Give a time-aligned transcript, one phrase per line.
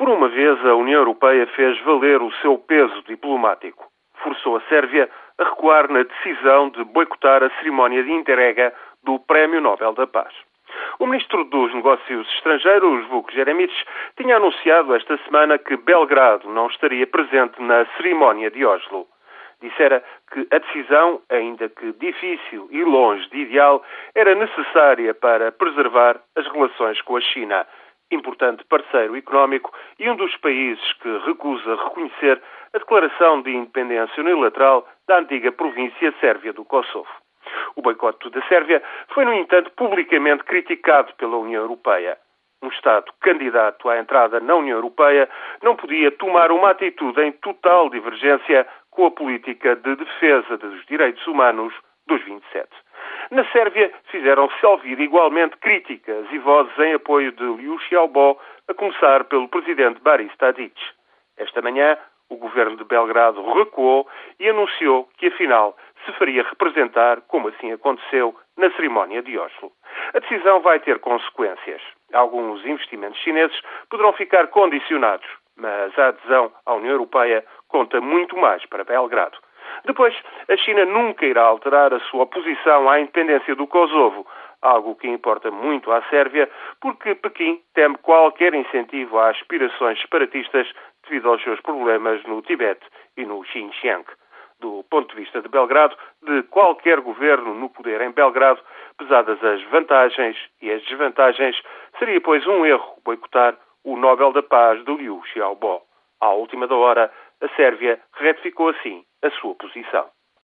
[0.00, 3.84] Por uma vez, a União Europeia fez valer o seu peso diplomático.
[4.22, 8.72] Forçou a Sérvia a recuar na decisão de boicotar a cerimónia de entrega
[9.04, 10.32] do Prémio Nobel da Paz.
[10.98, 13.74] O ministro dos Negócios Estrangeiros, Vuk Jeremic,
[14.16, 19.06] tinha anunciado esta semana que Belgrado não estaria presente na cerimónia de Oslo.
[19.60, 26.18] Dissera que a decisão, ainda que difícil e longe de ideal, era necessária para preservar
[26.34, 27.66] as relações com a China
[28.10, 32.40] importante parceiro económico e um dos países que recusa reconhecer
[32.72, 37.08] a declaração de independência unilateral da antiga província sérvia do Kosovo.
[37.76, 42.18] O boicote da Sérvia foi, no entanto, publicamente criticado pela União Europeia.
[42.62, 45.28] Um Estado candidato à entrada na União Europeia
[45.62, 51.26] não podia tomar uma atitude em total divergência com a política de defesa dos direitos
[51.26, 51.72] humanos
[52.06, 52.68] dos 27.
[53.30, 59.22] Na Sérvia fizeram-se ouvir igualmente críticas e vozes em apoio de Liu Xiaobo, a começar
[59.24, 60.74] pelo presidente Boris Tadic.
[61.36, 61.96] Esta manhã,
[62.28, 64.08] o governo de Belgrado recuou
[64.40, 69.70] e anunciou que, afinal, se faria representar, como assim aconteceu, na cerimónia de Oslo.
[70.12, 71.80] A decisão vai ter consequências.
[72.12, 78.66] Alguns investimentos chineses poderão ficar condicionados, mas a adesão à União Europeia conta muito mais
[78.66, 79.38] para Belgrado.
[79.84, 80.14] Depois,
[80.48, 84.26] a China nunca irá alterar a sua oposição à independência do Kosovo,
[84.62, 86.48] algo que importa muito à Sérvia,
[86.80, 90.70] porque Pequim teme qualquer incentivo a aspirações separatistas
[91.04, 92.86] devido aos seus problemas no Tibete
[93.16, 94.04] e no Xinjiang.
[94.60, 98.60] Do ponto de vista de Belgrado, de qualquer governo no poder em Belgrado,
[98.98, 101.58] pesadas as vantagens e as desvantagens,
[101.98, 105.80] seria, pois, um erro boicotar o Nobel da Paz de Liu Xiaobo.
[106.20, 110.19] À última da hora, a Sérvia retificou assim a sua posição.